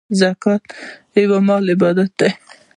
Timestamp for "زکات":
0.19-0.63